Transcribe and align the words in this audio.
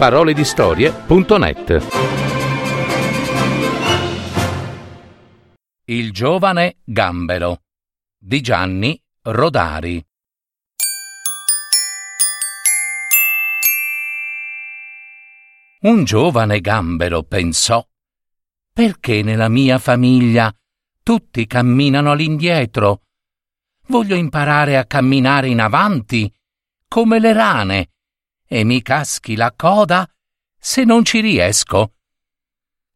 paroledistorie.net 0.00 1.86
Il 5.84 6.10
giovane 6.10 6.78
gambero 6.84 7.64
di 8.16 8.40
Gianni 8.40 8.98
Rodari 9.24 10.02
Un 15.80 16.04
giovane 16.04 16.62
gambero 16.62 17.22
pensò 17.24 17.86
perché 18.72 19.20
nella 19.20 19.50
mia 19.50 19.78
famiglia 19.78 20.50
tutti 21.02 21.46
camminano 21.46 22.12
all'indietro? 22.12 23.02
Voglio 23.88 24.14
imparare 24.14 24.78
a 24.78 24.86
camminare 24.86 25.48
in 25.48 25.60
avanti 25.60 26.34
come 26.88 27.18
le 27.18 27.34
rane 27.34 27.90
e 28.52 28.64
mi 28.64 28.82
caschi 28.82 29.36
la 29.36 29.52
coda 29.54 30.12
se 30.58 30.82
non 30.82 31.04
ci 31.04 31.20
riesco. 31.20 31.94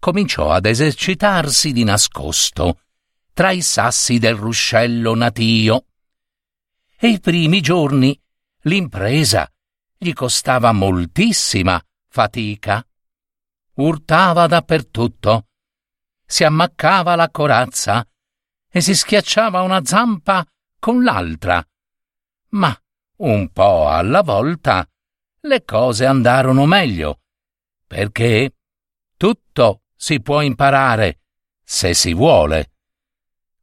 Cominciò 0.00 0.50
ad 0.50 0.66
esercitarsi 0.66 1.70
di 1.70 1.84
nascosto 1.84 2.80
tra 3.32 3.52
i 3.52 3.62
sassi 3.62 4.18
del 4.18 4.34
ruscello 4.34 5.14
natio. 5.14 5.86
E 6.98 7.08
i 7.10 7.20
primi 7.20 7.60
giorni 7.60 8.20
l'impresa 8.62 9.48
gli 9.96 10.12
costava 10.12 10.72
moltissima 10.72 11.80
fatica. 12.08 12.84
Urtava 13.74 14.48
dappertutto, 14.48 15.46
si 16.26 16.42
ammaccava 16.42 17.14
la 17.14 17.30
corazza 17.30 18.04
e 18.68 18.80
si 18.80 18.96
schiacciava 18.96 19.62
una 19.62 19.84
zampa 19.84 20.44
con 20.80 21.04
l'altra. 21.04 21.64
Ma 22.48 22.76
un 23.18 23.48
po' 23.52 23.88
alla 23.88 24.22
volta 24.22 24.88
le 25.46 25.64
cose 25.64 26.04
andarono 26.04 26.66
meglio, 26.66 27.20
perché 27.86 28.56
tutto 29.16 29.82
si 29.94 30.20
può 30.20 30.42
imparare 30.42 31.20
se 31.62 31.94
si 31.94 32.12
vuole. 32.12 32.72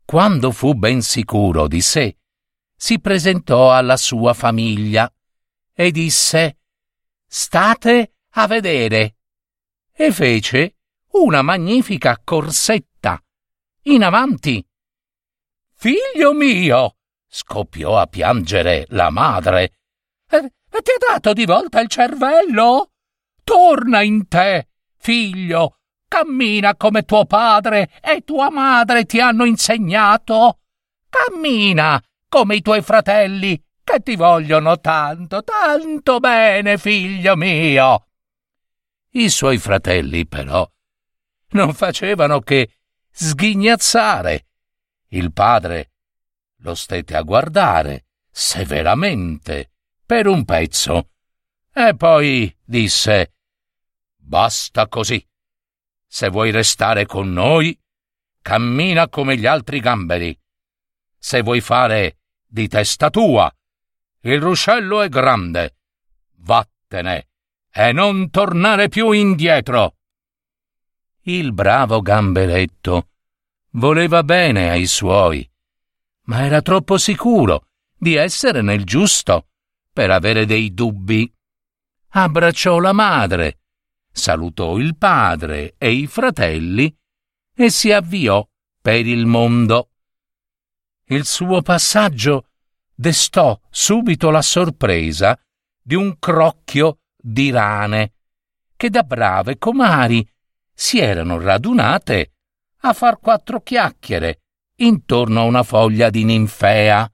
Quando 0.05 0.51
fu 0.51 0.73
ben 0.73 1.01
sicuro 1.01 1.67
di 1.67 1.81
sé, 1.81 2.17
si 2.75 2.99
presentò 2.99 3.73
alla 3.73 3.97
sua 3.97 4.33
famiglia 4.33 5.11
e 5.73 5.91
disse 5.91 6.57
State 7.25 8.15
a 8.31 8.47
vedere. 8.47 9.15
E 9.91 10.11
fece 10.11 10.75
una 11.11 11.41
magnifica 11.41 12.19
corsetta. 12.23 13.23
In 13.83 14.03
avanti. 14.03 14.65
Figlio 15.73 16.33
mio! 16.33 16.97
scoppiò 17.27 17.97
a 17.97 18.07
piangere 18.07 18.85
la 18.89 19.09
madre. 19.09 19.77
E, 20.75 20.81
ti 20.81 20.89
ha 20.89 21.13
dato 21.13 21.33
di 21.33 21.45
volta 21.45 21.79
il 21.81 21.87
cervello? 21.87 22.89
Torna 23.43 24.01
in 24.01 24.27
te, 24.27 24.69
figlio. 24.97 25.77
Cammina 26.07 26.75
come 26.75 27.03
tuo 27.03 27.25
padre 27.25 27.91
e 28.01 28.21
tua 28.21 28.49
madre 28.49 29.05
ti 29.05 29.19
hanno 29.19 29.45
insegnato. 29.45 30.61
Cammina 31.09 32.01
come 32.27 32.55
i 32.55 32.61
tuoi 32.63 32.81
fratelli 32.81 33.63
che 33.83 33.99
ti 33.99 34.15
vogliono 34.15 34.79
tanto, 34.79 35.43
tanto 35.43 36.19
bene, 36.19 36.79
figlio 36.79 37.35
mio. 37.35 38.07
I 39.11 39.29
suoi 39.29 39.59
fratelli, 39.59 40.25
però, 40.25 40.67
non 41.49 41.73
facevano 41.75 42.39
che 42.39 42.77
sghignazzare. 43.11 44.47
Il 45.09 45.31
padre 45.31 45.91
lo 46.61 46.73
stette 46.73 47.15
a 47.15 47.21
guardare 47.21 48.05
severamente 48.31 49.72
per 50.13 50.27
un 50.27 50.45
pezzo 50.45 51.09
e 51.73 51.95
poi 51.95 52.55
disse 52.63 53.33
Basta 54.15 54.87
così. 54.87 55.27
Se 56.05 56.29
vuoi 56.29 56.51
restare 56.51 57.07
con 57.07 57.33
noi, 57.33 57.75
cammina 58.39 59.09
come 59.09 59.37
gli 59.37 59.47
altri 59.47 59.79
gamberi. 59.79 60.39
Se 61.17 61.41
vuoi 61.41 61.61
fare 61.61 62.19
di 62.45 62.67
testa 62.67 63.09
tua, 63.09 63.51
il 64.19 64.39
ruscello 64.39 65.01
è 65.01 65.09
grande. 65.09 65.77
Vattene 66.41 67.29
e 67.71 67.91
non 67.91 68.29
tornare 68.29 68.89
più 68.89 69.09
indietro. 69.09 69.95
Il 71.21 71.53
bravo 71.53 72.03
gamberetto 72.03 73.07
voleva 73.71 74.21
bene 74.21 74.69
ai 74.69 74.85
suoi, 74.85 75.49
ma 76.25 76.45
era 76.45 76.61
troppo 76.61 76.99
sicuro 76.99 77.69
di 77.97 78.13
essere 78.13 78.61
nel 78.61 78.83
giusto 78.83 79.47
per 79.93 80.09
avere 80.09 80.45
dei 80.45 80.73
dubbi. 80.73 81.31
Abbracciò 82.15 82.79
la 82.79 82.91
madre, 82.91 83.59
salutò 84.11 84.77
il 84.77 84.97
padre 84.97 85.75
e 85.77 85.91
i 85.91 86.07
fratelli 86.07 86.93
e 87.55 87.69
si 87.69 87.91
avviò 87.91 88.45
per 88.81 89.05
il 89.05 89.25
mondo. 89.25 89.91
Il 91.05 91.25
suo 91.25 91.61
passaggio 91.61 92.49
destò 92.93 93.59
subito 93.69 94.29
la 94.29 94.41
sorpresa 94.41 95.39
di 95.81 95.95
un 95.95 96.17
crocchio 96.17 96.99
di 97.15 97.51
rane 97.51 98.13
che 98.75 98.89
da 98.89 99.03
brave 99.03 99.57
comari 99.57 100.27
si 100.73 100.99
erano 100.99 101.39
radunate 101.39 102.33
a 102.81 102.93
far 102.93 103.19
quattro 103.19 103.61
chiacchiere 103.61 104.41
intorno 104.77 105.41
a 105.41 105.43
una 105.43 105.63
foglia 105.63 106.09
di 106.09 106.23
ninfea. 106.23 107.09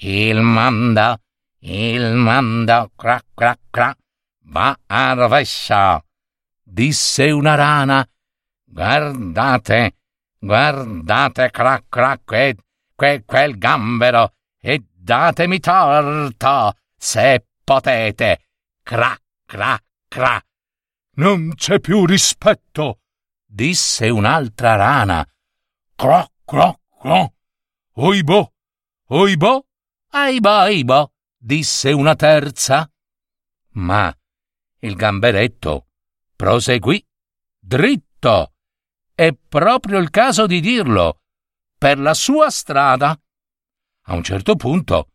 Il 0.00 0.40
manda, 0.40 1.20
il 1.60 2.14
manda, 2.14 2.88
cra 2.94 3.20
cra 3.34 3.58
cra, 3.70 3.96
va 4.44 4.78
a 4.86 5.12
rovescia, 5.14 6.02
disse 6.62 7.30
una 7.30 7.54
rana. 7.54 8.08
Guardate, 8.64 9.96
guardate, 10.38 11.50
cra 11.50 11.82
cra, 11.88 12.20
que, 12.24 12.56
que, 12.94 13.24
quel 13.24 13.58
gambero 13.58 14.34
e 14.60 14.84
datemi 14.92 15.58
torto, 15.58 16.74
se 16.96 17.46
potete. 17.64 18.40
Cra, 18.82 19.16
cra, 19.44 19.78
cra. 20.06 20.40
Non 21.16 21.54
c'è 21.54 21.80
più 21.80 22.06
rispetto, 22.06 23.00
disse 23.44 24.08
un'altra 24.08 24.76
rana. 24.76 25.26
Cro, 25.96 26.30
cro, 26.44 26.80
cro. 27.00 27.34
Oibò, 27.94 28.48
oibò, 29.08 29.60
aibò, 30.10 30.58
aibò, 30.60 31.10
disse 31.38 31.92
una 31.92 32.16
terza. 32.16 32.90
Ma 33.70 34.14
il 34.80 34.94
gamberetto 34.96 35.86
proseguì 36.34 37.04
dritto. 37.58 38.54
È 39.14 39.32
proprio 39.32 39.98
il 39.98 40.10
caso 40.10 40.46
di 40.46 40.60
dirlo, 40.60 41.22
per 41.76 41.98
la 41.98 42.14
sua 42.14 42.50
strada. 42.50 43.18
A 44.02 44.14
un 44.14 44.22
certo 44.22 44.56
punto 44.56 45.10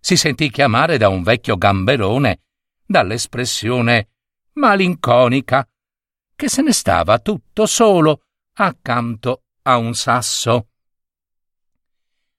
si 0.00 0.16
sentì 0.16 0.50
chiamare 0.50 0.96
da 0.96 1.08
un 1.08 1.22
vecchio 1.22 1.56
gamberone 1.56 2.42
dall'espressione 2.84 4.10
malinconica 4.52 5.68
che 6.34 6.48
se 6.48 6.62
ne 6.62 6.72
stava 6.72 7.18
tutto 7.18 7.66
solo 7.66 8.22
accanto 8.54 9.44
a 9.62 9.76
un 9.76 9.94
sasso. 9.94 10.68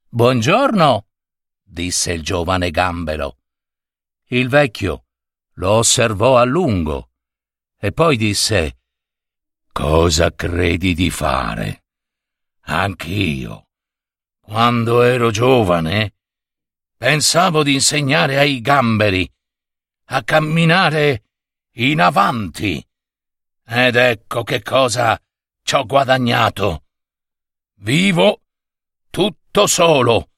Buongiorno, 0.08 1.09
disse 1.70 2.12
il 2.12 2.24
giovane 2.24 2.72
gambero. 2.72 3.38
Il 4.28 4.50
vecchio 4.50 5.06
lo 5.54 5.72
osservò 5.72 6.38
a 6.38 6.44
lungo 6.44 7.12
e 7.78 7.92
poi 7.92 8.18
disse 8.18 8.78
Cosa 9.72 10.34
credi 10.34 10.94
di 10.94 11.10
fare? 11.10 11.84
Anch'io 12.62 13.70
quando 14.50 15.04
ero 15.04 15.30
giovane, 15.30 16.16
pensavo 16.98 17.62
di 17.62 17.74
insegnare 17.74 18.40
ai 18.40 18.62
gamberi 18.62 19.32
a 20.06 20.24
camminare 20.24 21.26
in 21.74 22.02
avanti. 22.02 22.84
Ed 23.64 23.96
ecco 23.96 24.42
che 24.42 24.64
cosa 24.64 25.22
ci 25.62 25.76
ho 25.76 25.86
guadagnato. 25.86 26.86
Vivo 27.82 28.42
tutto 29.12 29.68
solo 29.68 30.29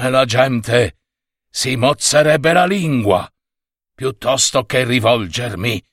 e 0.00 0.10
la 0.10 0.24
gente 0.24 0.98
si 1.50 1.74
mozzerebbe 1.74 2.52
la 2.52 2.66
lingua 2.66 3.28
piuttosto 3.92 4.64
che 4.64 4.84
rivolgermi 4.84 5.84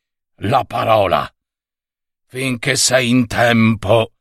la 0.41 0.63
parola. 0.63 1.27
Finché 2.27 2.75
sei 2.75 3.09
in 3.09 3.25
tempo, 3.25 4.11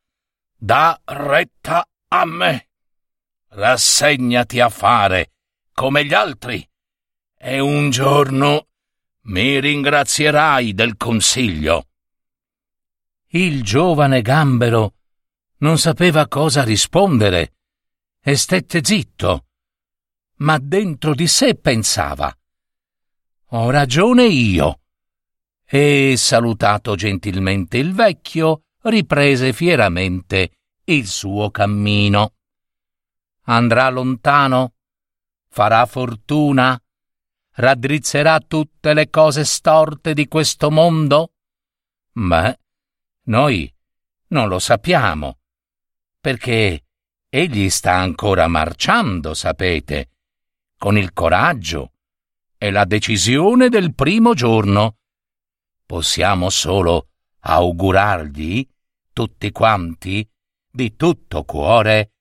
da 0.57 0.99
retta 1.05 1.87
a 2.09 2.25
me 2.25 2.71
rassegnati 3.49 4.59
a 4.59 4.71
fare 4.71 5.33
come 5.75 6.07
gli 6.07 6.15
altri 6.15 6.67
e 7.37 7.61
un 7.61 7.91
giorno 7.91 8.69
mi 9.25 9.61
ringrazierai 9.61 10.73
del 10.73 10.97
consiglio. 10.97 11.89
Il 13.29 13.63
giovane 13.63 14.23
gambero 14.23 14.95
non 15.59 15.77
sapeva 15.77 16.27
cosa 16.27 16.63
rispondere 16.63 17.53
e 18.21 18.35
stette 18.37 18.81
zitto, 18.83 19.49
ma 20.37 20.59
dentro 20.59 21.15
di 21.15 21.27
sé 21.27 21.55
pensava 21.55 22.37
Ho 23.49 23.71
ragione 23.71 24.25
io. 24.25 24.81
e, 25.65 26.15
salutato 26.17 26.95
gentilmente 26.95 27.79
il 27.79 27.95
vecchio, 27.95 28.65
riprese 28.83 29.53
fieramente 29.53 30.51
il 30.85 31.07
suo 31.07 31.51
cammino. 31.51 32.35
Andrà 33.45 33.89
lontano, 33.89 34.75
farà 35.49 35.87
fortuna, 35.87 36.81
raddrizzerà 37.53 38.41
tutte 38.41 38.95
le 38.95 39.09
cose 39.11 39.45
storte 39.45 40.15
di 40.15 40.27
questo 40.29 40.71
mondo? 40.71 41.33
Beh, 42.13 42.59
noi 43.25 43.73
non 44.29 44.49
lo 44.49 44.59
sappiamo, 44.59 45.39
perché 46.21 46.85
egli 47.29 47.71
sta 47.71 47.95
ancora 47.95 48.49
marciando, 48.49 49.35
sapete, 49.35 50.14
con 50.85 50.99
il 50.99 51.15
coraggio 51.15 51.93
e 52.59 52.71
la 52.71 52.85
decisione 52.85 53.71
del 53.71 53.95
primo 53.95 54.35
giorno. 54.35 54.99
Possiamo 55.87 56.51
solo 56.51 57.09
augurargli, 57.41 58.69
tutti 59.15 59.51
quanti, 59.51 60.29
di 60.71 60.95
tutto 60.95 61.45
cuore, 61.45 62.13